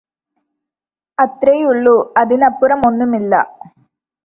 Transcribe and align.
അത്രയേയുള്ളൂ 1.17 1.93
അതിനപ്പുറം 2.21 2.81
ഒന്നുമില്ല 2.89 3.33